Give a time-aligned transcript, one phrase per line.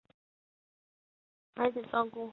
[1.55, 2.29] 还得照顾孩子